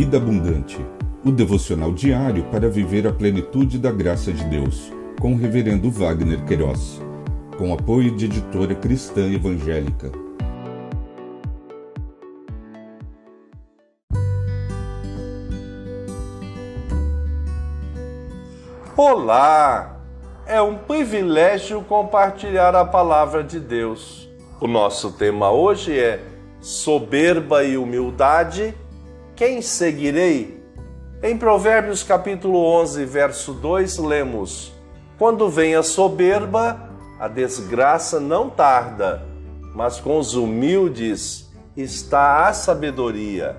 [0.00, 0.78] Vida Abundante,
[1.22, 6.42] o devocional diário para viver a plenitude da graça de Deus, com o Reverendo Wagner
[6.46, 7.02] Queiroz,
[7.58, 10.10] com apoio de editora cristã evangélica.
[18.96, 20.00] Olá!
[20.46, 24.26] É um privilégio compartilhar a palavra de Deus.
[24.62, 26.22] O nosso tema hoje é
[26.58, 28.74] soberba e humildade
[29.40, 30.62] quem seguirei?
[31.22, 34.70] Em Provérbios capítulo 11, verso 2, lemos:
[35.18, 39.22] Quando vem a soberba, a desgraça não tarda,
[39.74, 43.56] mas com os humildes está a sabedoria.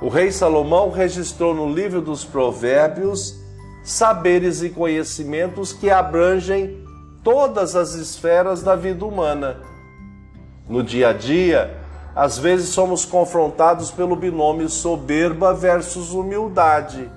[0.00, 3.38] O rei Salomão registrou no livro dos Provérbios
[3.84, 6.82] saberes e conhecimentos que abrangem
[7.22, 9.60] todas as esferas da vida humana.
[10.66, 11.83] No dia a dia,
[12.14, 17.10] às vezes somos confrontados pelo binômio soberba versus humildade.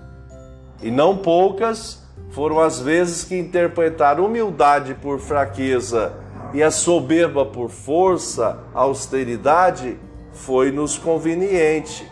[0.82, 6.14] E não poucas foram as vezes que interpretaram humildade por fraqueza
[6.54, 10.00] e a soberba por força, austeridade,
[10.32, 12.10] foi-nos conveniente.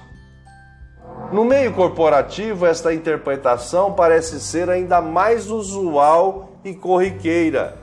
[1.31, 7.77] No meio corporativo, esta interpretação parece ser ainda mais usual e corriqueira.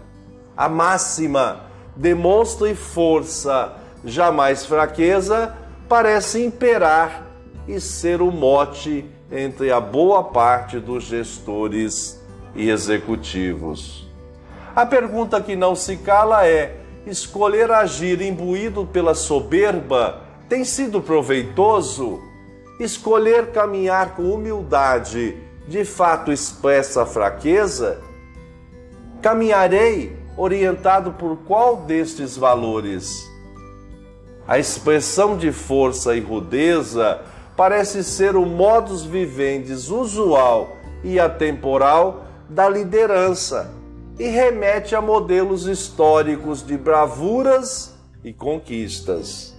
[0.56, 1.62] A máxima
[1.96, 5.54] demonstre força jamais fraqueza,
[5.88, 7.26] parece imperar
[7.66, 12.20] e ser o mote entre a boa parte dos gestores
[12.54, 14.06] e executivos.
[14.74, 22.20] A pergunta que não se cala é: escolher agir imbuído pela soberba tem sido proveitoso?
[22.80, 25.36] Escolher caminhar com humildade
[25.68, 28.00] de fato expressa fraqueza?
[29.20, 33.31] Caminharei orientado por qual destes valores?
[34.46, 37.20] A expressão de força e rudeza
[37.56, 43.70] parece ser o modus vivendi usual e atemporal da liderança
[44.18, 47.94] e remete a modelos históricos de bravuras
[48.24, 49.56] e conquistas.